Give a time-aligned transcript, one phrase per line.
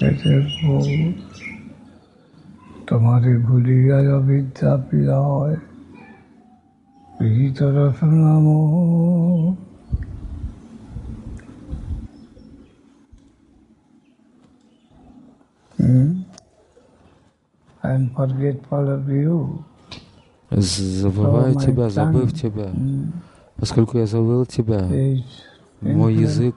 [0.00, 0.34] পেতে
[2.88, 5.56] তোমারে ভুলিয়া বিদ্যা পিলায়
[7.16, 8.46] প্রীত রসনাম
[21.02, 22.68] Забываю тебя, забыв тебя,
[23.56, 24.80] поскольку я забыл тебя,
[25.80, 26.56] мой язык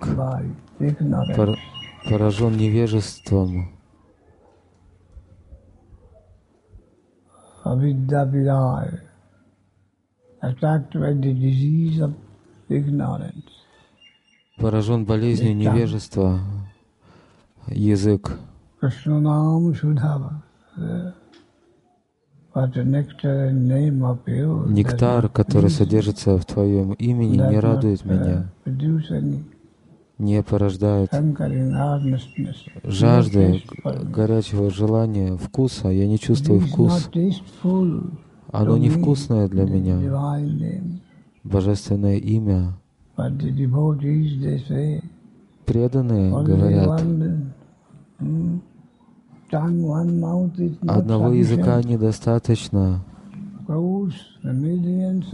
[2.07, 3.69] поражен невежеством.
[7.65, 8.25] Avidya
[10.41, 12.13] attacked by the disease of
[12.69, 13.49] ignorance.
[14.57, 16.39] Поражен болезнью невежества.
[17.67, 18.37] Язык.
[18.81, 18.89] You
[22.65, 22.85] does
[24.67, 28.51] Нектар, который содержится в твоем имени, не радует uh, меня,
[30.17, 30.41] не
[31.73, 32.55] earnestness.
[32.83, 33.63] жажды,
[34.03, 35.89] горячего желания, вкуса.
[35.89, 37.09] Я не чувствую вкус.
[38.51, 39.99] Оно невкусное для меня.
[41.43, 42.77] Божественное имя.
[45.65, 47.01] Преданные говорят,
[48.19, 48.59] mm,
[50.87, 53.03] одного языка недостаточно,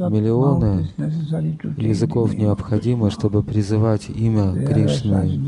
[0.10, 0.88] Миллионы
[1.78, 5.40] языков необходимо, чтобы призывать имя Кришны.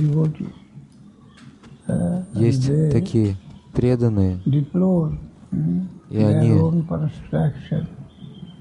[1.88, 3.36] and Есть такие
[3.74, 4.40] преданные,
[6.10, 6.60] и они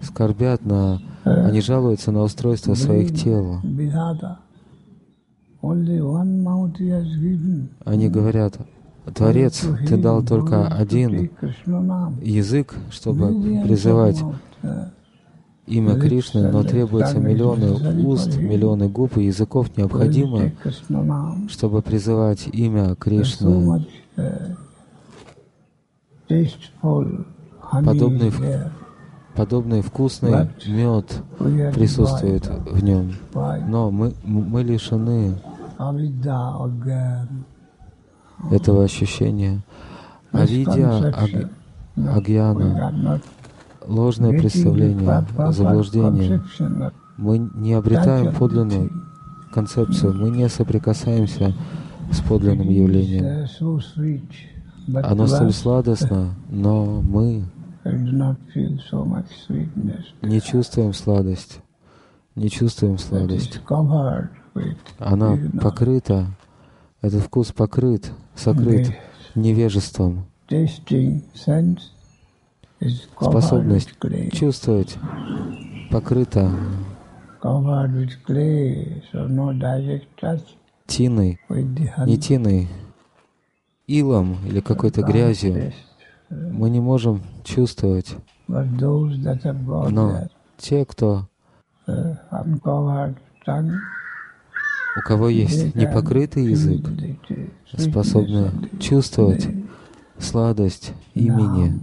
[0.01, 1.01] скорбят на...
[1.25, 3.61] Они жалуются на устройство своих тел.
[7.85, 8.59] Они говорят,
[9.15, 11.31] Творец, ты дал только один
[12.21, 14.23] язык, чтобы призывать
[14.63, 14.89] uh,
[15.67, 17.73] имя Кришны, но and требуется миллионы
[18.07, 21.49] уст, миллионы губ и языков name.
[21.49, 23.87] чтобы призывать имя so Кришны.
[27.71, 28.33] Подобный.
[29.35, 31.23] Подобный вкусный мед
[31.73, 33.15] присутствует в нем.
[33.33, 35.37] Но мы, мы лишены.
[38.51, 39.61] Этого ощущения.
[40.33, 41.51] Авидия, аг-
[42.17, 42.93] агьяна,
[43.87, 46.43] ложное представление, заблуждение.
[47.17, 48.91] Мы не обретаем подлинную
[49.53, 51.55] концепцию, мы не соприкасаемся
[52.13, 53.25] с подлинным явлением.
[55.05, 57.45] Оно столь сладостно, но мы
[60.23, 61.61] не чувствуем сладость,
[62.37, 63.61] не чувствуем сладость.
[64.99, 66.27] Она покрыта,
[67.03, 68.97] этот вкус покрыт, сокрыт
[69.35, 70.27] невежеством.
[73.21, 73.91] Способность
[74.33, 74.97] чувствовать
[75.91, 76.51] покрыта
[80.87, 82.69] тиной, не тиной,
[83.87, 85.73] илом или какой-то грязью.
[86.31, 88.17] Мы не можем чувствовать.
[88.47, 90.29] Но
[90.59, 91.29] те, кто,
[91.87, 92.17] uh,
[94.97, 96.87] у кого есть непокрытый язык,
[97.77, 99.49] способны чувствовать
[100.19, 101.81] сладость имени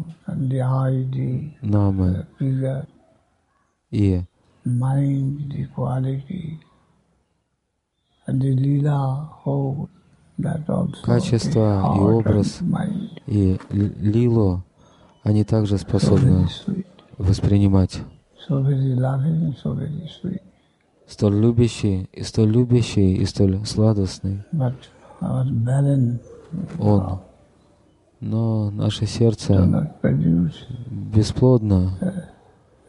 [1.61, 2.27] Намы
[3.89, 4.21] и
[11.03, 12.59] Качество и образ.
[13.25, 14.63] и лилу,
[15.23, 16.47] они также способны
[17.17, 18.01] воспринимать.
[18.47, 20.41] so very loving, so very sweet.
[21.07, 24.43] Столь любящий, и столь любящий, и столь сладостный
[26.79, 27.21] Он.
[28.19, 29.53] Но наше сердце
[30.89, 31.97] бесплодно,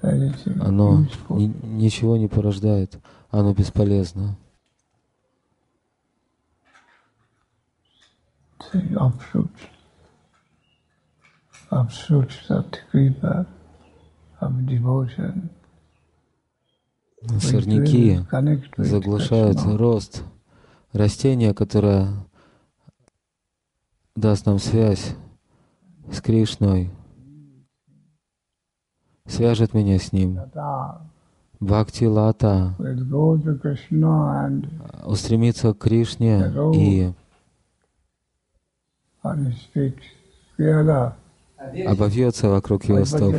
[0.02, 2.98] anything оно ни- ничего не порождает,
[3.30, 4.36] оно бесполезно.
[12.72, 13.46] the creeper
[14.40, 15.50] of devotion.
[17.40, 18.20] Сорняки
[18.76, 20.22] заглушают рост
[20.92, 22.08] растения, которое
[24.14, 25.14] даст нам связь
[26.12, 26.90] с Кришной,
[29.26, 30.38] свяжет меня с Ним.
[31.60, 32.76] Бхакти Лата
[35.04, 37.12] устремится к Кришне и
[41.84, 43.34] обовьется вокруг его стоп.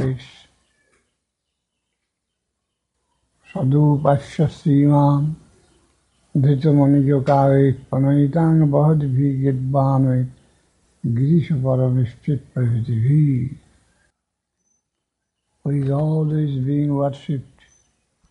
[12.53, 13.57] Pravitivi
[15.63, 17.45] who is always being worshipped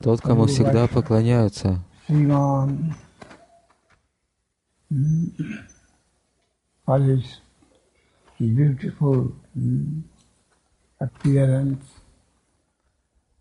[0.01, 1.83] Тот, кому всегда поклоняются,
[4.91, 5.33] mm,
[6.87, 7.41] for his
[8.39, 10.03] beautiful mm,
[11.01, 11.83] appearance,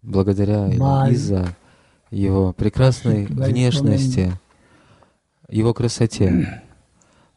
[0.01, 1.55] благодаря By из-за
[2.11, 4.31] его прекрасной внешности,
[5.49, 6.63] его красоте,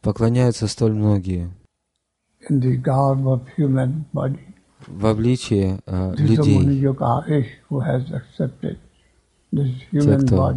[0.02, 1.50] поклоняются столь многие
[4.86, 6.58] в обличии э, людей.
[9.92, 10.56] Human кто.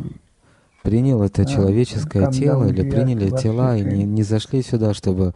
[0.84, 5.34] Принял это человеческое come тело или приняли тела и не, не зашли сюда, чтобы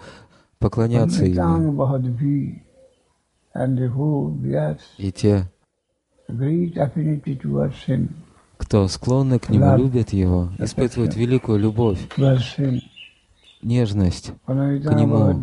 [0.60, 1.72] поклоняться ему.
[4.98, 5.50] И те,
[8.68, 12.06] кто склонны к нему, любят его, испытывают великую любовь,
[13.62, 14.34] нежность.
[14.46, 15.42] Purnitang нему.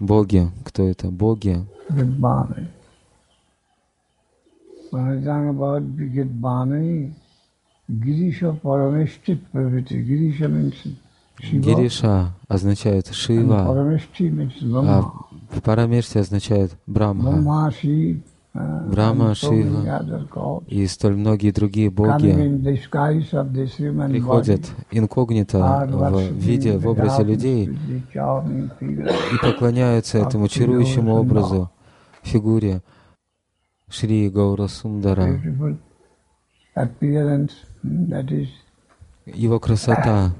[0.00, 1.08] Боги, кто это?
[1.12, 1.64] Боги.
[11.38, 15.12] Гириша означает Шива, а
[15.62, 17.30] Парамеште означает Брамха.
[18.56, 20.64] Uh, other gods.
[20.68, 22.32] И столь многие другие боги
[24.12, 24.60] приходят
[24.92, 31.68] инкогнито в виде, в образе людей и поклоняются этому чарующему образу,
[32.22, 32.82] фигуре
[33.88, 35.22] Шри Гаура Сундара.
[35.22, 35.76] Beautiful
[36.76, 37.50] appearance
[37.82, 38.46] mm, that is
[39.26, 40.32] Его красота,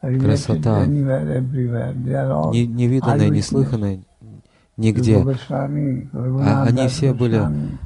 [0.00, 0.86] Красота.
[0.86, 4.00] не- невиданная, неслыханная
[4.76, 5.24] нигде.
[5.50, 7.42] А они все были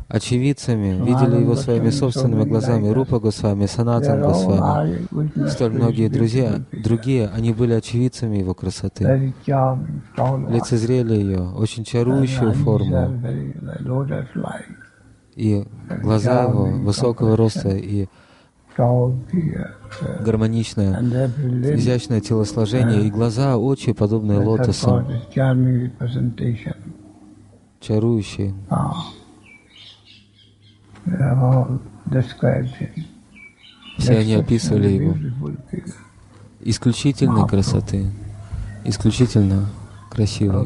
[0.08, 2.88] очевидцами, видели его своими собственными глазами.
[2.88, 9.34] Рупа Госвами, Санатан Госвами, столь многие друзья, другие, они были очевидцами его красоты.
[9.46, 13.20] Лицезрели ее, очень чарующую форму,
[15.34, 15.66] и
[16.02, 18.08] глаза его высокого роста и uh,
[20.20, 21.00] гармоничное,
[21.74, 25.06] изящное телосложение, и глаза, очи, подобные лотосам,
[27.80, 28.54] чарующие.
[28.68, 28.92] Ah.
[33.98, 35.16] Все они описывали его.
[36.60, 38.10] исключительной красоты,
[38.84, 39.68] исключительно
[40.10, 40.64] How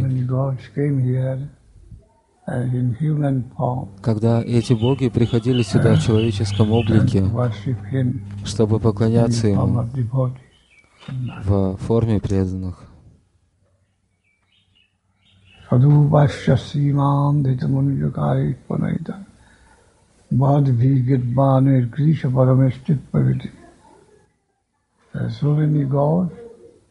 [4.02, 7.24] Когда эти боги приходили сюда в человеческом облике,
[8.44, 11.44] чтобы поклоняться ему devotees.
[11.44, 12.84] в форме преданных.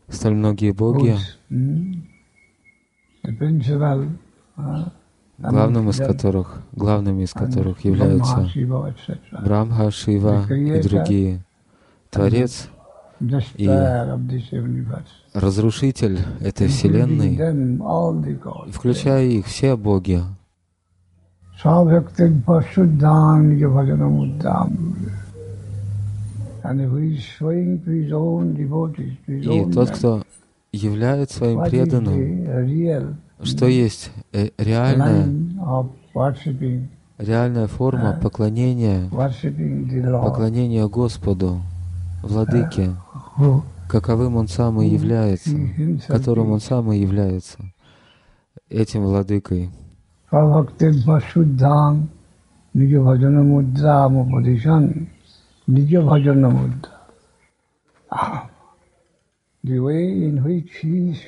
[0.09, 1.15] Столь многие боги,
[5.39, 8.49] hmm, uh, главным из которых, главными из которых являются.
[9.43, 11.41] Брамха, Шива и другие.
[12.09, 12.69] Творец,
[13.21, 15.07] universe.
[15.33, 17.37] разрушитель этой вселенной,
[18.71, 20.23] включая их, все боги,
[29.27, 30.23] и тот, кто
[30.71, 35.27] являет своим преданным, что есть э, реальная,
[37.17, 41.61] реальная форма поклонения, the Lord, поклонения Господу,
[42.21, 42.95] Владыке,
[43.37, 45.51] who каковым Он сам и является,
[46.07, 47.57] которым Он сам и является,
[48.69, 49.71] этим Владыкой.
[58.11, 58.49] Ah,
[59.63, 61.19] The way in which he is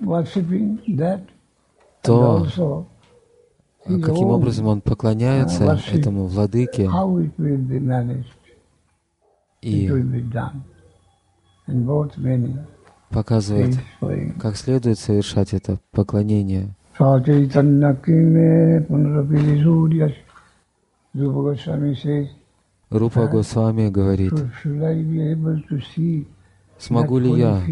[0.00, 1.20] worshipping that
[2.04, 2.86] and also
[3.84, 8.32] а каким образом Он поклоняется этому Владыке, how it will be managed,
[9.60, 9.88] it и
[13.10, 13.76] показывает,
[14.40, 16.74] как следует совершать это поклонение.
[22.90, 24.32] Рупа Госвами говорит,
[26.82, 27.62] смогу ли я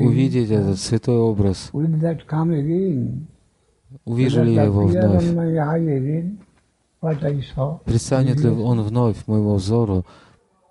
[0.00, 1.70] увидеть этот святой образ,
[4.04, 5.24] увижу ли я его вновь,
[7.84, 10.04] предстанет ли он вновь моему взору,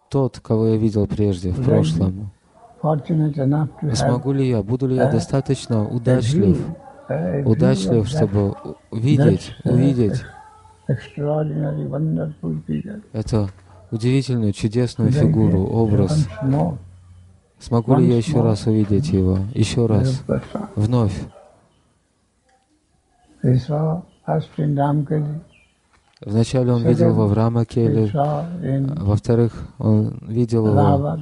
[0.09, 2.31] тот, кого я видел прежде, в прошлом.
[2.81, 6.57] Have Смогу ли я, буду ли я э, достаточно a удачлив,
[7.09, 8.55] view удачлив, чтобы
[8.91, 10.23] увидеть, uh, увидеть.
[13.13, 13.49] эту
[13.91, 16.27] удивительную, чудесную фигуру, образ.
[17.59, 20.23] Смогу ли я еще раз увидеть его, еще раз,
[20.75, 21.13] вновь?
[26.21, 31.21] Вначале он видел Врамакеле, saw in во-вторых, он видел его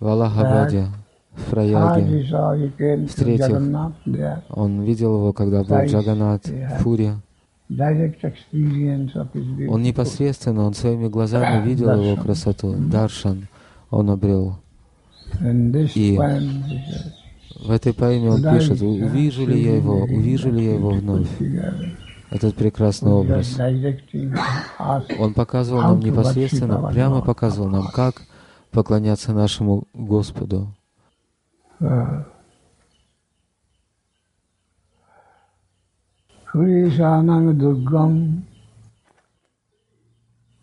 [0.00, 0.86] в Аллахабаде,
[1.32, 2.26] в Праяге.
[4.06, 4.42] There.
[4.50, 7.14] Он видел его, когда был в Джаганат, в Пуре.
[9.70, 12.74] Он непосредственно, он своими глазами видел его красоту.
[12.76, 13.46] Даршан
[13.90, 14.56] он обрел.
[15.40, 16.18] И
[17.64, 21.28] В этой поэме он пишет, увижу ли я его, увижу ли я его вновь,
[22.30, 23.58] этот прекрасный образ.
[25.18, 28.22] Он показывал нам непосредственно, прямо показывал нам, как
[28.70, 30.74] поклоняться нашему Господу.
[31.82, 32.22] uh,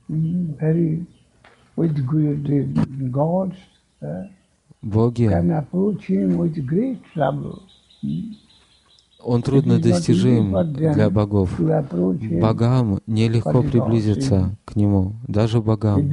[0.10, 1.06] mm, very
[1.76, 3.58] with good, gods
[4.02, 4.24] uh,
[8.02, 8.34] Mm.
[9.24, 11.60] он трудно достижим для богов.
[11.60, 16.10] Богам нелегко приблизиться к Нему, даже богам.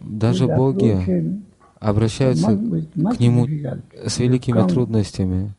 [0.00, 1.42] Даже боги
[1.78, 5.54] обращаются к Нему с великими трудностями.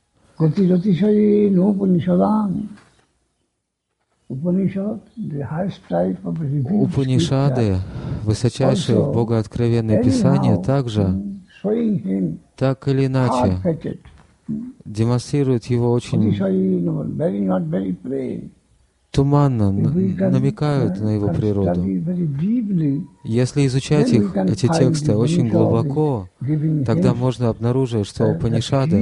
[6.80, 7.78] Упанишады,
[8.24, 11.33] высочайшие Also, богооткровенные писания, также, mm,
[12.56, 14.00] так или иначе, hard-fetched.
[14.86, 16.30] демонстрируют его очень
[18.04, 18.50] plain.
[19.14, 21.86] туманно, намекают на его природу.
[23.24, 26.28] Если изучать их, эти тексты, очень глубоко,
[26.86, 28.98] тогда можно обнаружить, что Упанишады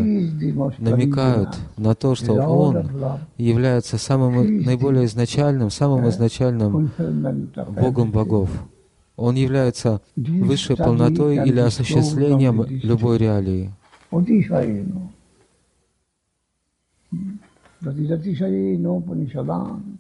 [0.54, 2.90] most намекают на то, что он
[3.38, 6.92] является самым наиболее изначальным, самым изначальным
[7.80, 8.50] Богом богов.
[9.22, 13.72] Он является высшей полнотой или осуществлением любой реалии.
[14.12, 15.10] Atishayi no.
[17.82, 19.98] Dati Atishayi no Upanishadan.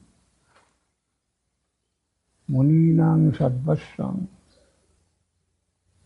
[2.49, 4.27] Muninang Sadvasam.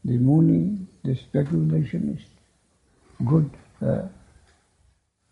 [0.04, 2.30] The Muni, the speculationist,
[3.26, 3.50] good,
[3.82, 4.04] uh,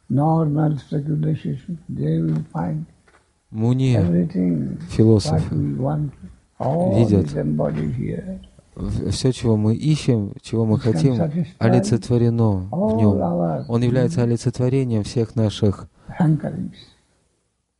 [0.09, 2.87] normal speculation, they will find
[3.53, 6.11] Муни, everything философ, what we want.
[6.95, 7.27] Видят.
[9.11, 11.15] все, чего мы ищем, чего мы хотим,
[11.59, 13.65] олицетворено в нем.
[13.69, 15.87] Он является олицетворением всех наших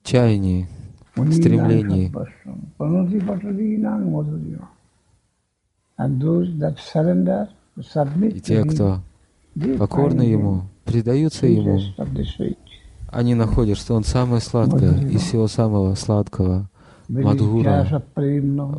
[0.03, 0.67] чаяний,
[1.15, 2.13] стремлений.
[8.29, 9.01] И те, кто
[9.77, 11.79] покорны Ему, предаются Ему,
[13.07, 16.69] они находят, что Он самое сладкое из всего самого сладкого.
[17.21, 18.01] Madhura.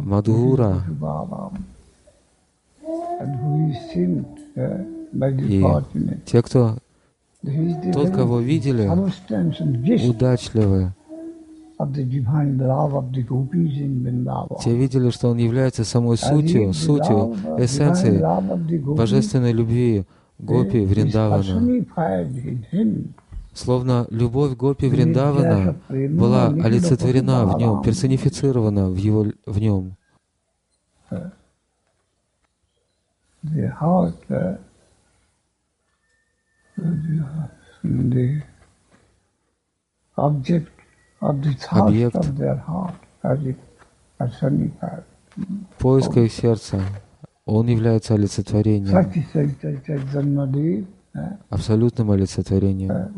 [0.03, 0.83] Madhura.
[4.57, 4.81] Uh,
[5.49, 5.63] И
[6.27, 6.77] те, кто
[7.93, 10.93] тот, кого видели, substance and gist удачливы,
[11.79, 14.59] of the divine love of the gopis in Vrindavan.
[14.63, 18.21] те видели, что Он является самой сутью, сутью, uh, эссенцией
[18.97, 20.05] божественной любви
[20.39, 21.85] Гопи Вриндавана.
[23.55, 29.97] Словно любовь Гопи Вриндавана была олицетворена в нем, персонифицирована в, его, в нем.
[33.45, 34.57] The heart, uh,
[36.79, 37.25] the,
[37.85, 38.43] the
[40.17, 40.73] object
[41.21, 42.17] of the thought Объект.
[42.17, 43.57] of their heart as it
[44.19, 45.05] personified.
[45.79, 46.81] Поиск их сердца,
[47.45, 50.87] он является олицетворением, uh,
[51.49, 52.91] абсолютным олицетворением.
[52.91, 53.09] uh,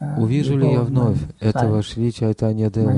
[0.00, 2.92] uh, Увижу ли я вновь этого Шри Чайтанья Дева?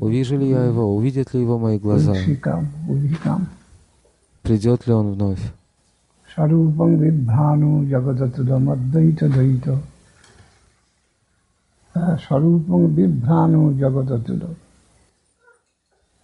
[0.00, 0.96] Увижу ли я его?
[0.96, 2.14] Увидят ли его мои глаза?
[4.42, 5.40] Придет ли он вновь?
[11.94, 12.18] Uh.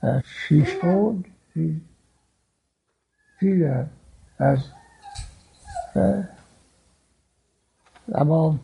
[0.03, 1.77] Uh, she showed his
[4.39, 4.61] as
[5.95, 6.23] uh,
[8.13, 8.59] above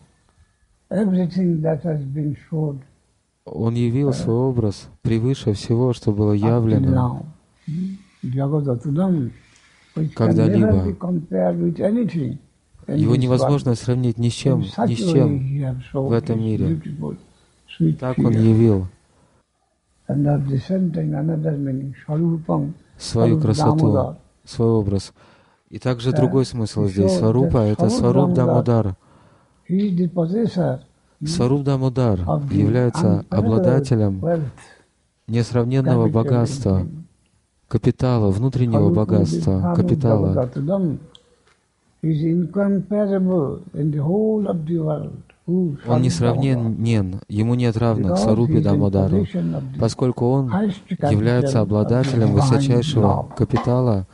[0.90, 2.80] everything that has been showed
[3.44, 7.22] Он явил свой образ превыше всего, что было явлено.
[10.14, 10.96] Когда-либо.
[12.88, 15.82] Его невозможно сравнить ни с чем, ни с чем.
[15.92, 16.80] в этом мире.
[17.98, 18.86] Так он явил
[22.98, 24.16] свою красоту.
[24.48, 25.12] Свой образ.
[25.70, 27.16] И также другой смысл здесь.
[27.16, 28.96] Сварупа— это Сваруп Дамодар.
[29.68, 30.80] Possessor
[31.24, 34.22] Сваруп Дамодар the является обладателем
[35.26, 37.04] несравненного богатства, him.
[37.68, 40.34] капитала, внутреннего богатства, Vibhanu капитала.
[40.34, 40.98] Jagadatulam
[42.02, 45.22] is incomparable in the whole of the world.
[45.48, 49.26] Он несравненен, ему нет равных Сарупи Дамодару,
[49.80, 50.52] поскольку он
[51.10, 54.06] является обладателем высочайшего капитала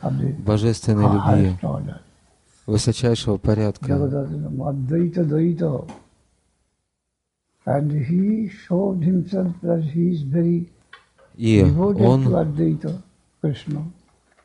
[0.45, 1.57] божественной любви,
[2.65, 4.29] высочайшего порядка.
[11.35, 12.33] И он,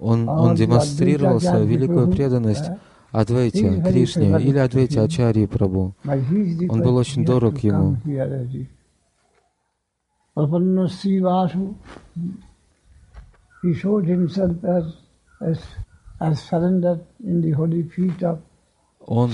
[0.00, 2.68] он, он демонстрировал свою великую преданность
[3.12, 5.92] Адвайте Кришне или Адвайте Ачарьи Прабhu.
[6.68, 7.96] Он был очень дорог ему.
[19.06, 19.30] Он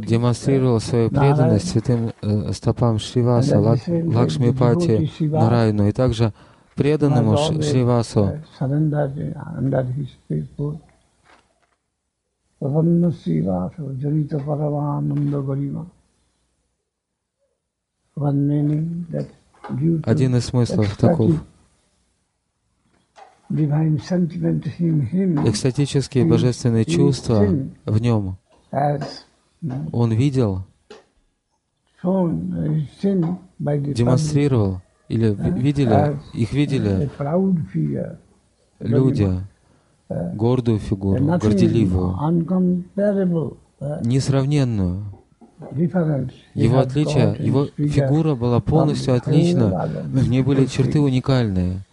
[0.00, 6.32] демонстрировал свою преданность святым э, стопам Шриваса, Лак, Лакшмипати, Нарайну и также
[6.74, 8.40] преданному Шривасу
[18.16, 19.26] Meaning that
[19.70, 21.42] due to Один из смыслов таков.
[23.48, 27.48] Экстатические божественные чувства
[27.86, 28.36] в нем.
[29.92, 30.66] Он видел,
[32.02, 37.10] демонстрировал, или видели, их видели
[38.78, 39.42] люди,
[40.34, 42.16] гордую фигуру, горделивую,
[44.02, 45.04] несравненную.
[46.54, 51.84] Его отличие, его фигура была полностью отлична, в ней были черты уникальные,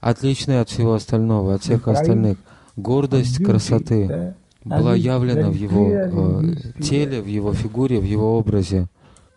[0.00, 2.38] отличные от всего остального, от всех остальных.
[2.76, 8.86] Гордость красоты была явлена в его э, теле, в его фигуре, в его образе.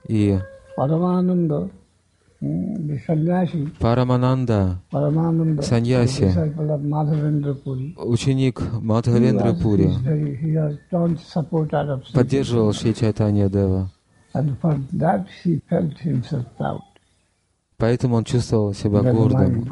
[0.08, 0.39] И
[3.79, 4.81] Парамананда,
[5.61, 6.33] саньяси,
[7.97, 9.89] ученик Мадхавендра Пури,
[12.13, 13.91] поддерживал Шри Чайтанья Дева.
[17.77, 19.67] Поэтому он чувствовал себя гордым.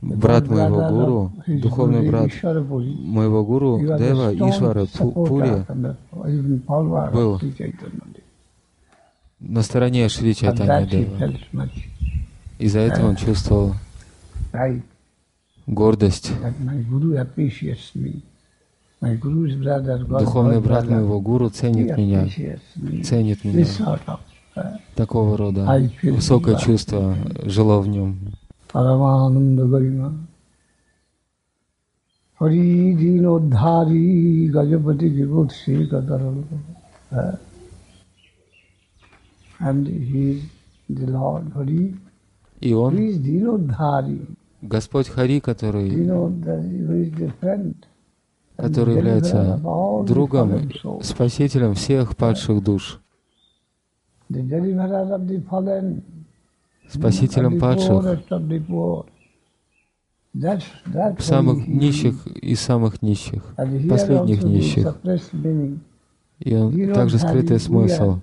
[0.00, 5.64] Брат моего гуру, духовный брат моего гуру Дева Ишвара Пури.
[7.12, 7.40] был
[9.40, 11.32] на стороне Шри Чайтанья Дева.
[12.58, 13.74] Из-за этого он чувствовал
[15.66, 16.32] гордость.
[19.00, 22.26] Духовный брат моего гуру ценит меня,
[23.04, 23.66] ценит меня.
[24.96, 28.18] Такого рода высокое чувство жило в нем.
[37.10, 37.38] Хари
[42.60, 42.96] И он,
[44.60, 45.90] Господь Хари, который,
[48.56, 49.60] который является
[50.04, 50.70] другом,
[51.02, 53.00] спасителем всех падших душ,
[56.88, 58.22] спасителем падших,
[61.18, 64.96] самых нищих и самых нищих, последних нищих.
[66.40, 68.20] И он также скрытый смысл.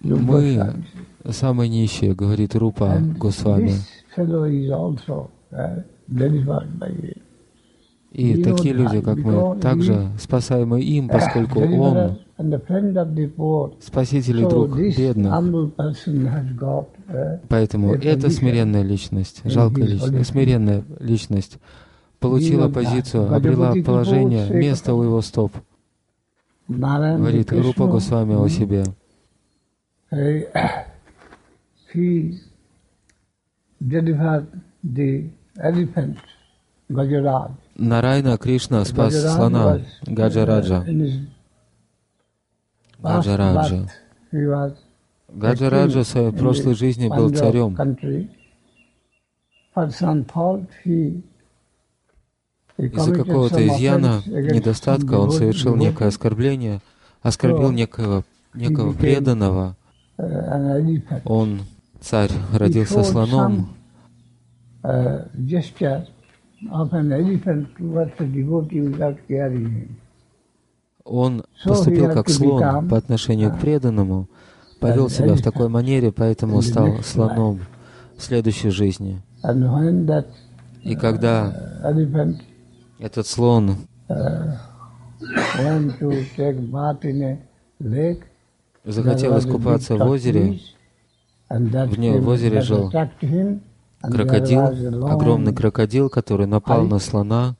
[0.00, 0.84] Мы
[1.28, 3.74] самые нищие, говорит Рупа Госвами.
[8.12, 12.16] И такие люди, как мы, также спасаемы им, поскольку Он
[13.80, 15.32] спаситель и друг бедных.
[17.48, 21.58] Поэтому эта смиренная личность, жалкая личность, смиренная личность.
[22.18, 25.52] Получила позицию, обрела положение, место у его стоп
[27.18, 28.84] говорит Рупа Госвами о себе.
[37.76, 40.84] Нарайна Кришна спас слона Гаджараджа.
[42.98, 43.88] Гаджараджа.
[45.28, 47.76] Гаджараджа в своей прошлой жизни был царем.
[52.80, 56.80] Из-за какого-то изъяна, недостатка он совершил некое оскорбление,
[57.22, 59.76] оскорбил некого, некого преданного.
[61.24, 61.60] Он,
[62.00, 63.68] царь, родился слоном.
[71.04, 74.28] Он поступил как слон по отношению к преданному,
[74.80, 77.60] повел себя в такой манере, поэтому стал слоном
[78.16, 79.20] в следующей жизни.
[80.82, 81.52] И когда
[83.00, 83.76] этот слон.
[88.84, 90.60] Захотел искупаться в озере.
[91.48, 92.92] В, нем, в озере жил.
[94.02, 97.56] крокодил, огромный крокодил, который напал на слона,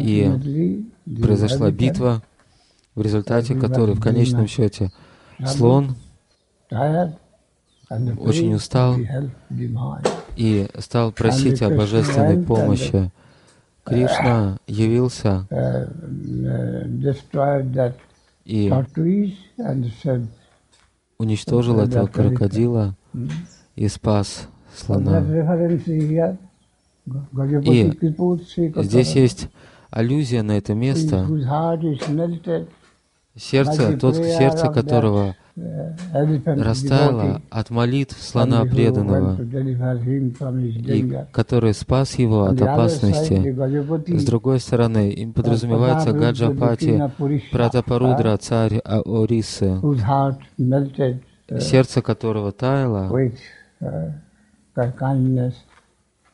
[0.00, 0.84] и
[1.20, 2.22] произошла битва.
[2.94, 4.90] в результате которой, в конечном счете,
[5.46, 5.96] слон
[8.18, 8.96] очень устал
[10.36, 13.10] и стал просить о божественной помощи.
[13.84, 15.46] Кришна явился
[18.44, 18.72] и
[21.18, 22.96] уничтожил этого крокодила
[23.76, 25.20] и спас слона.
[27.64, 27.92] И
[28.76, 29.48] здесь есть
[29.90, 31.26] аллюзия на это место,
[33.36, 44.16] сердце, тот, сердце которого растаяло от молитв слона преданного, и который спас его от опасности.
[44.16, 47.10] С другой стороны, им подразумевается Гаджапати,
[47.50, 49.78] Пратапарудра, царь Орисы,
[51.60, 53.10] сердце которого таяло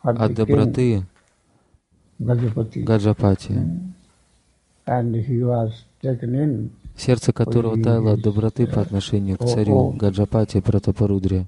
[0.03, 1.03] от доброты
[2.21, 3.55] Гаджапати,
[7.01, 11.47] сердце которого таяло от доброты по отношению к царю Гаджапати Пратапарудре.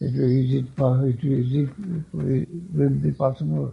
[0.00, 3.72] It is it, it, it, will be possible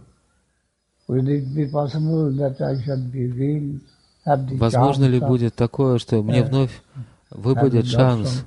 [4.58, 6.82] Возможно ли будет такое, что мне вновь
[7.30, 8.44] выпадет шанс,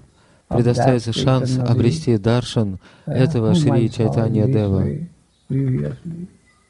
[0.49, 4.85] предоставится шанс обрести даршан этого Шри Чайтанья Дева,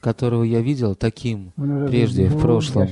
[0.02, 1.52] которого я видел таким
[1.88, 2.88] прежде, в прошлом?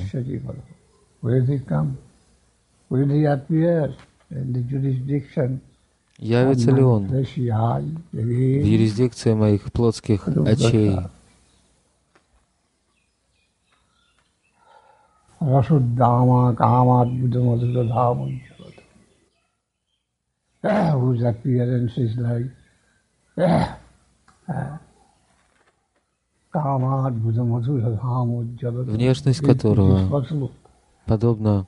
[6.20, 7.08] Явится ли он?
[7.08, 10.98] В юрисдикции моих плотских очей?
[15.40, 18.26] Kamadbuddha Madhuradhama
[20.64, 22.52] whose appearance is like
[28.86, 30.24] внешность которого
[31.06, 31.68] подобно,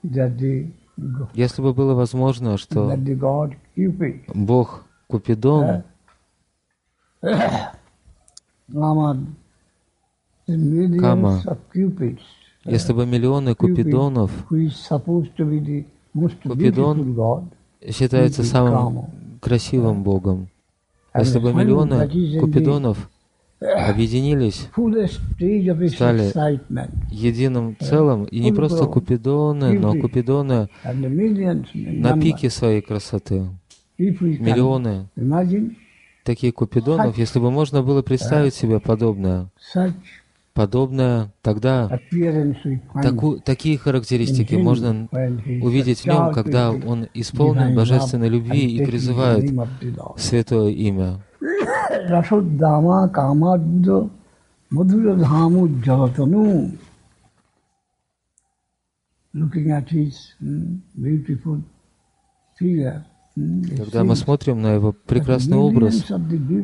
[1.33, 2.91] если бы было возможно, что
[4.33, 5.83] Бог Купидон
[10.99, 11.41] Кама.
[12.65, 14.31] если бы миллионы купидонов,
[16.43, 17.15] Купидон
[17.87, 19.07] считается самым
[19.41, 20.49] красивым богом.
[21.15, 22.07] Если бы миллионы
[22.39, 23.09] купидонов
[23.59, 24.69] объединились,
[25.93, 26.31] стали
[27.11, 33.47] единым целым, и не просто купидоны, но купидоны на пике своей красоты.
[33.97, 35.09] Миллионы.
[36.23, 39.47] таких купидонов, если бы можно было представить себе подобное,
[40.59, 41.89] подобное, тогда
[43.01, 45.07] таку, такие характеристики можно
[45.61, 49.49] увидеть в нем, когда он исполнен божественной любви и призывает
[50.17, 51.21] святое имя.
[63.77, 66.05] Когда мы смотрим на его прекрасный образ,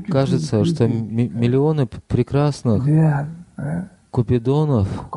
[0.10, 2.84] кажется, что миллионы прекрасных
[4.12, 5.10] Купидонов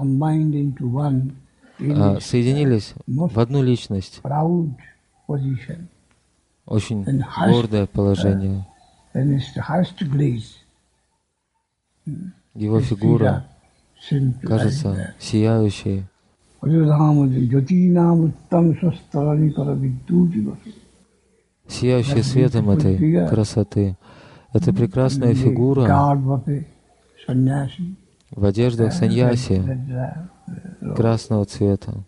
[1.80, 4.20] а, соединились в одну личность.
[6.66, 7.04] Очень
[7.48, 8.66] гордое положение.
[12.54, 13.46] Его фигура
[14.42, 16.04] кажется сияющей.
[21.68, 23.96] Сияющий светом этой красоты.
[24.52, 25.86] Это прекрасная фигура
[28.30, 29.62] в одеждах саньяси
[30.96, 32.04] красного цвета.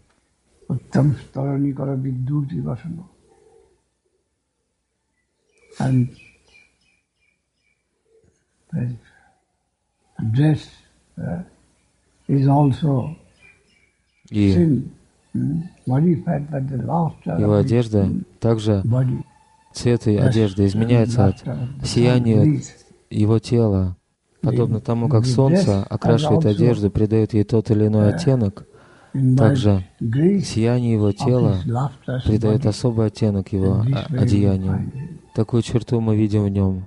[14.31, 14.85] И
[17.25, 18.83] его одежда также
[19.73, 21.45] цвет одежды изменяется от
[21.85, 22.63] сияния
[23.11, 23.97] его тела
[24.43, 28.67] Подобно тому, как солнце окрашивает одежду, придает ей тот или иной оттенок,
[29.37, 31.57] также сияние его тела
[32.25, 34.91] придает особый оттенок его одеянию.
[35.35, 36.87] Такую черту мы видим в нем.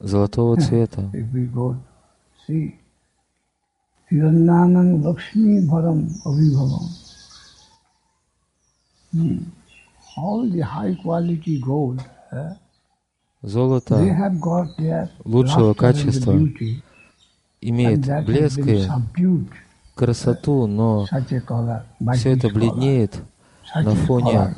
[0.00, 1.10] Золотого цвета.
[4.10, 7.09] Hiranyanang Lakshmi Bharam Abhibhavam.
[13.42, 13.96] Золото
[15.24, 16.38] лучшего качества.
[17.60, 18.86] имеет блеск и
[19.94, 21.06] красоту, но
[22.14, 23.20] все это бледнеет
[23.74, 24.54] на фоне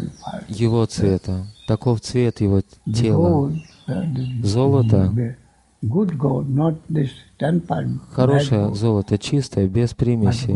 [0.48, 1.46] его цвета.
[1.66, 2.62] Таков цвет его
[2.92, 3.52] тела.
[4.42, 5.12] Золото,
[8.10, 10.54] хорошее золото, чистое, без примесей.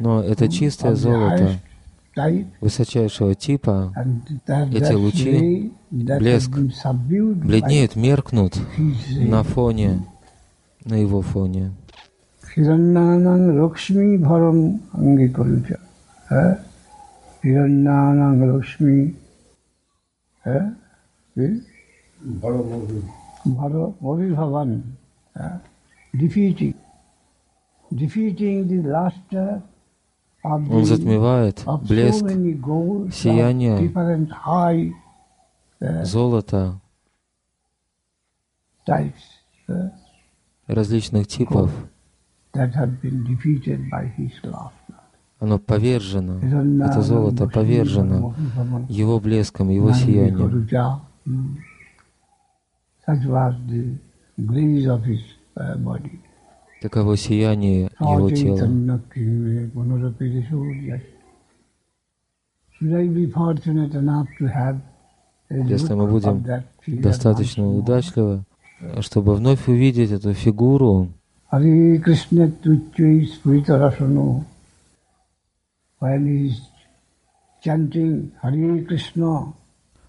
[0.00, 1.60] Но это чистое золото
[2.60, 3.92] высочайшего типа,
[4.72, 8.58] эти лучи, блеск, бледнеют, меркнут
[9.18, 10.04] на фоне,
[10.84, 11.72] на его фоне.
[26.12, 26.74] Defeating
[27.92, 29.62] defeating the luster
[30.42, 32.24] Он затмевает блеск,
[33.14, 33.92] сияние
[36.04, 36.80] золота
[40.66, 41.70] различных типов.
[45.38, 46.38] Оно повержено,
[46.84, 48.34] это золото повержено
[48.88, 50.68] его блеском, его сиянием.
[56.80, 59.00] Таково сияние его тела.
[65.50, 66.44] Если мы будем
[66.86, 68.44] достаточно удачливы,
[69.00, 71.08] чтобы вновь увидеть эту фигуру,
[71.52, 74.44] Hare Krishna Tuchai Spirita Rasano,
[75.98, 76.60] while he is
[77.60, 79.52] chanting Hare Krishna,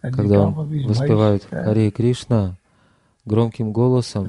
[0.02, 0.54] когда он
[0.86, 2.56] воспевает Харе Кришна
[3.26, 4.28] громким голосом,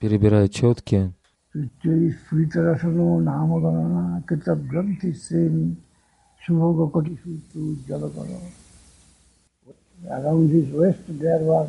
[0.00, 1.12] перебирает четки,
[10.08, 11.68] Around his waist there was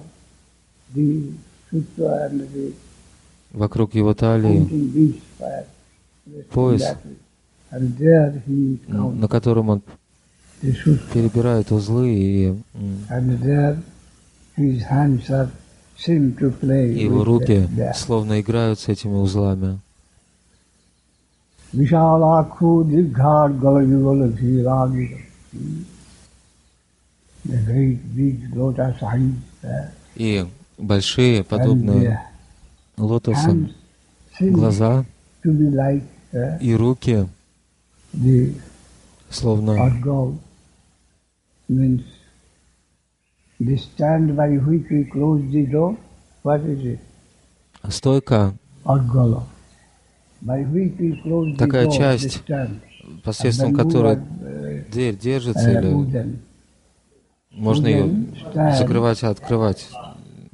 [3.52, 5.22] Вокруг его талии
[6.52, 6.96] пояс,
[7.72, 9.82] на котором он
[10.62, 12.56] перебирает узлы и
[17.04, 19.80] его руки словно играют с этими узлами.
[30.16, 30.46] И
[30.78, 32.22] большие, подобные
[32.98, 33.72] лотосам,
[34.40, 35.06] глаза
[36.60, 37.28] и руки,
[39.30, 39.76] словно
[47.90, 48.54] стойка,
[51.58, 52.44] такая часть,
[53.24, 54.18] посредством которой
[54.92, 56.40] дверь держится или
[57.52, 58.28] можно ее
[58.78, 59.90] закрывать и открывать?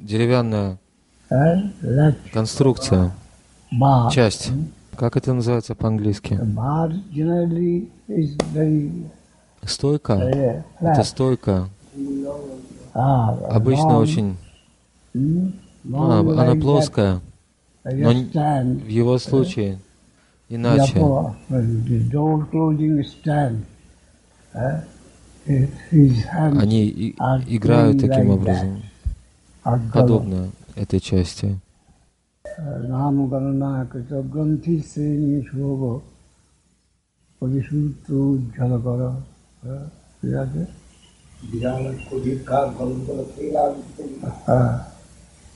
[0.00, 0.78] Деревянная
[2.32, 3.12] конструкция,
[4.10, 4.50] часть.
[4.96, 6.40] Как это называется по-английски?
[9.62, 10.14] Стойка.
[10.80, 11.68] Это стойка.
[12.96, 14.36] Обычно очень...
[15.14, 17.20] А, она плоская.
[17.84, 19.78] Но в его случае
[20.48, 20.98] иначе.
[25.46, 27.14] Они
[27.46, 28.82] играют таким образом
[29.92, 31.60] подобно этой части.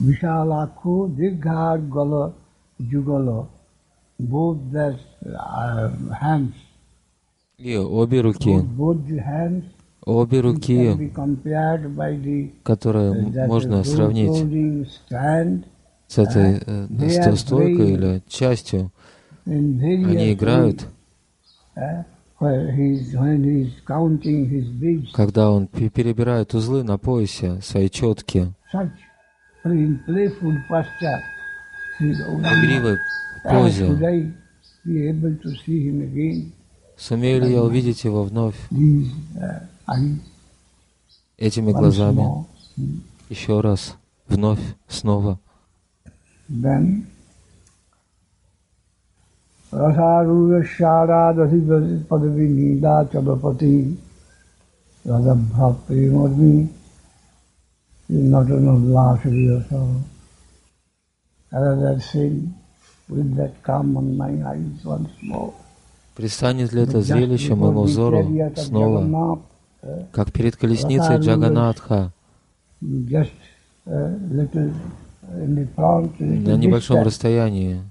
[0.01, 2.33] Vishalakho Dirghar Gala
[2.81, 3.47] Jugala,
[4.19, 6.55] both their uh, hands.
[7.59, 8.57] И обе руки.
[8.77, 9.64] Both the hands
[10.05, 11.12] обе руки,
[12.62, 13.12] которые
[13.47, 14.97] можно сравнить
[16.09, 18.90] с этой э, стойкой или частью,
[19.45, 20.87] они играют,
[25.12, 28.53] когда он перебирает узлы на поясе, свои четки,
[31.98, 32.96] в игривой
[33.44, 34.33] позе.
[36.96, 38.57] Сумею ли я увидеть его вновь?
[41.37, 42.46] этими глазами.
[43.29, 43.96] еще раз,
[44.29, 45.40] вновь, снова.
[63.37, 65.52] That come on my eyes once more.
[66.16, 69.38] Пристанет ли это зрелище моему взору снова,
[70.12, 72.12] как перед колесницей Джаганатха.
[72.80, 73.26] на
[76.56, 77.89] небольшом расстоянии.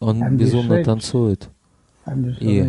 [0.00, 1.48] Он безумно танцует.
[2.06, 2.62] И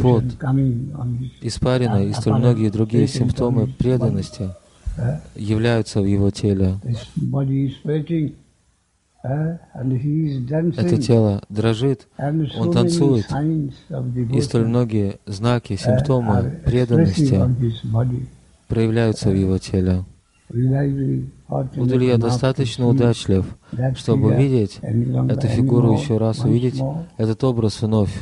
[0.00, 0.24] пот,
[1.40, 4.50] испарина и столь многие другие симптомы преданности
[5.34, 6.76] являются в его теле.
[9.22, 13.26] Это тело дрожит, он танцует,
[14.32, 17.40] и столь многие знаки, симптомы преданности
[18.68, 20.04] проявляются в его теле.
[20.48, 23.44] Буду ли я достаточно удачлив,
[23.96, 26.80] чтобы увидеть эту фигуру еще раз, увидеть
[27.16, 28.14] этот образ вновь?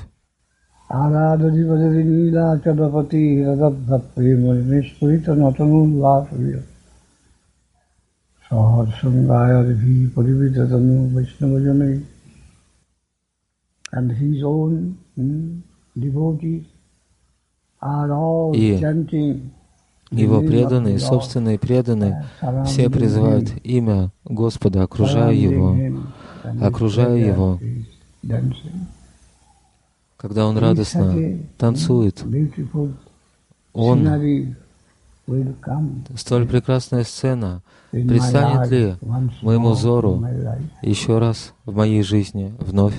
[8.49, 12.05] Saharsangayarvi Parivitatanu Vaishnavajane
[13.93, 15.59] and his own hmm,
[15.99, 16.65] devotees
[17.83, 19.51] are all И chanting
[20.11, 22.25] его преданные, собственные преданные,
[22.65, 25.77] все призывают имя Господа, окружая его,
[26.63, 27.59] окружая его.
[30.17, 32.25] Когда он радостно танцует,
[33.73, 34.09] он,
[36.17, 37.63] Столь прекрасная сцена.
[37.91, 38.97] Предстанет ли
[39.43, 40.25] моему взору
[40.83, 42.95] еще раз в моей жизни вновь?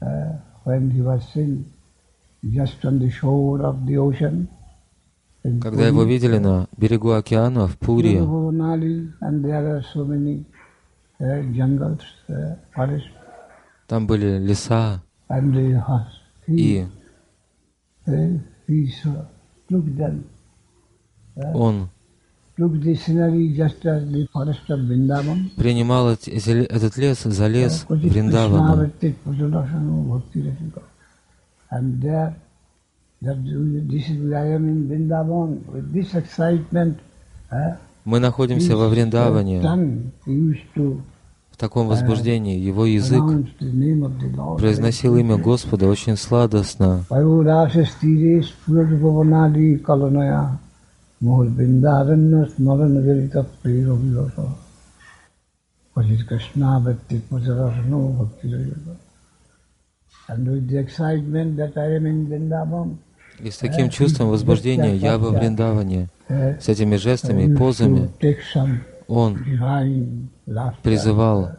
[0.00, 1.64] Э, when he was singing
[2.44, 4.48] just on the shore of the ocean,
[5.60, 8.18] когда его видели на берегу океана в Пури,
[13.86, 15.02] там были леса.
[16.46, 16.86] И
[21.54, 21.88] он
[25.56, 28.90] принимал этот лес за лес Вриндавана.
[38.04, 39.60] Мы находимся во Вриндаване,
[41.50, 42.56] в таком возбуждении.
[42.60, 43.24] Его язык
[44.58, 47.04] произносил имя Господа очень сладостно.
[60.30, 62.98] And with the excitement that I am in Vrindavan,
[63.40, 68.10] и с таким чувством возбуждения я во Вриндаване, с этими жестами и позами,
[69.06, 69.38] он
[70.82, 71.50] призывал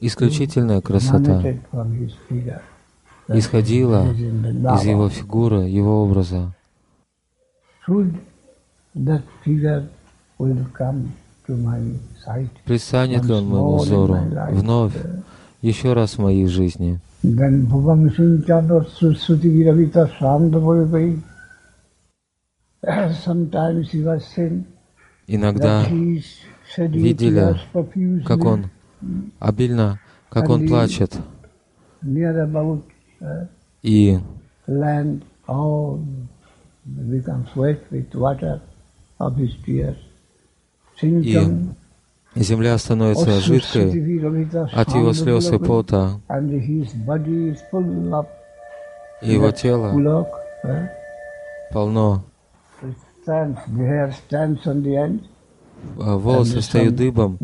[0.00, 1.42] исключительная красота
[3.28, 6.54] исходила из его фигуры, его образа.
[12.64, 14.18] Пристанет ли он моему взору
[14.50, 14.92] вновь,
[15.62, 17.00] еще раз в моей жизни?
[25.26, 25.84] Иногда
[26.76, 27.56] видели,
[28.24, 28.70] как он
[29.38, 31.18] обильно, как он плачет.
[33.82, 34.18] И
[41.02, 43.88] и земля становится жидкой
[44.72, 46.20] от его слез и пота,
[49.22, 50.26] и его тело
[51.70, 52.24] полно.
[55.96, 57.38] Волосы встают дыбом,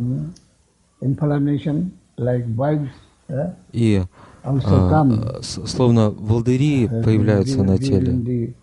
[3.72, 4.02] и
[4.42, 8.54] а, словно волдыри появляются на теле.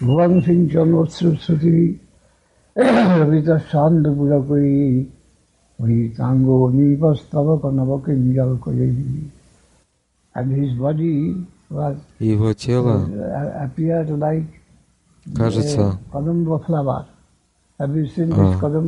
[0.00, 1.98] Bhavan Singh Chanotsuti
[2.76, 5.06] Ravita Sanda Pulakoi
[5.80, 9.30] Vitango Nivastava Kanavaka Niyalkoyi
[10.34, 11.34] And his body
[11.70, 13.08] was Его тело
[13.62, 14.44] appeared like
[15.34, 16.18] кажется а,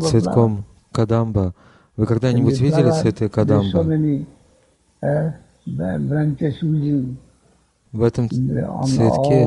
[0.00, 1.54] цветком кадамба.
[1.96, 3.84] Вы когда-нибудь видели цветы кадамба?
[7.92, 9.46] В этом цветке.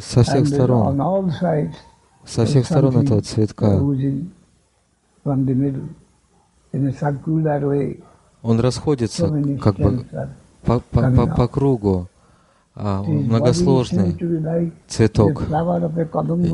[0.00, 0.96] со всех сторон,
[2.24, 3.80] со всех сторон этого цветка.
[8.42, 9.28] он расходится
[9.60, 10.06] как бы
[10.64, 12.08] по, по, по, по кругу,
[12.82, 14.16] а, многосложный
[14.88, 15.42] цветок.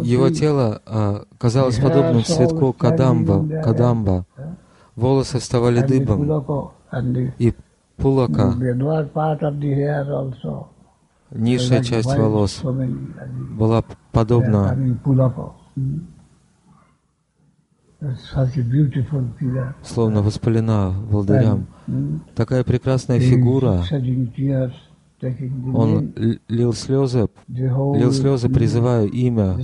[0.05, 4.27] Его тело а, казалось подобным цветку кадамба, кадамба.
[4.97, 6.72] Волосы вставали дыбом,
[7.39, 7.55] и
[7.97, 8.55] пулака,
[11.31, 14.77] низшая часть волос, была подобна.
[19.85, 21.66] Словно воспалена волдырям.
[22.35, 23.83] Такая прекрасная фигура.
[25.23, 26.12] Он
[26.49, 29.57] лил слезы, лил слезы, призывая имя.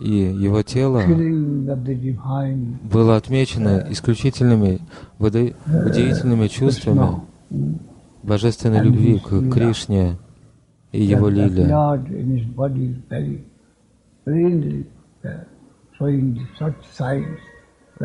[0.00, 1.02] И его тело
[2.82, 4.80] было отмечено исключительными,
[5.20, 7.20] удивительными чувствами
[8.24, 10.16] божественной любви к Кришне
[10.90, 11.66] и его лиле.
[15.98, 16.08] В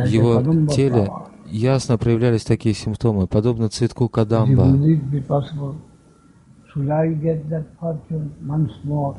[0.06, 1.12] его теле
[1.46, 4.68] ясно проявлялись такие симптомы, подобно цветку кадамба.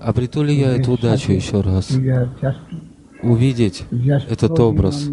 [0.00, 1.90] Обрету ли я эту удачу еще раз?
[3.22, 5.10] Увидеть этот образ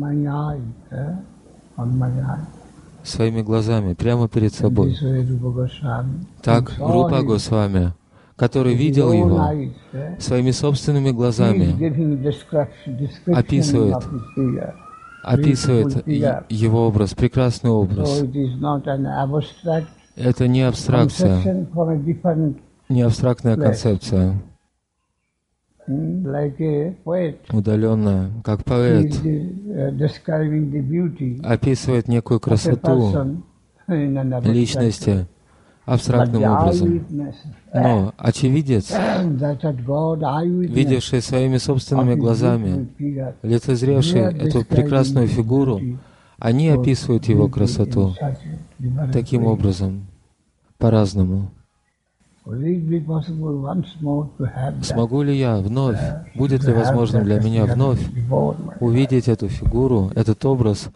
[3.03, 4.95] своими глазами, прямо перед собой.
[6.43, 7.93] Так Рупа Госвами,
[8.37, 9.51] который видел его
[10.19, 11.73] своими собственными глазами,
[13.33, 13.97] описывает,
[15.23, 16.07] описывает
[16.49, 18.23] его образ, прекрасный образ.
[20.15, 21.67] Это не абстракция,
[22.89, 24.39] не абстрактная концепция,
[27.49, 29.15] удаленная, как поэт
[31.43, 33.43] описывает некую красоту
[33.87, 35.27] личности
[35.87, 37.05] абстрактным образом.
[37.73, 38.91] Но очевидец,
[39.23, 42.89] видевший своими собственными глазами,
[43.41, 45.79] лицезревший эту прекрасную фигуру,
[46.37, 48.13] они описывают его красоту
[49.11, 50.07] таким образом,
[50.77, 51.49] по-разному.
[54.81, 55.99] Смогу ли я вновь,
[56.35, 57.99] будет ли возможным для меня вновь
[58.79, 60.89] увидеть эту фигуру, этот образ